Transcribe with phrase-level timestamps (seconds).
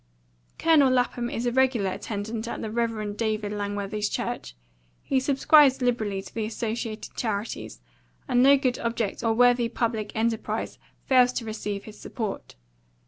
[0.57, 3.15] Colonel Lapham is a regular attendant at the Rev.
[3.15, 3.51] Dr.
[3.51, 4.55] Langworthy's church.
[5.03, 7.81] He subscribes liberally to the Associated Charities,
[8.27, 12.55] and no good object or worthy public enterprise fails to receive his support.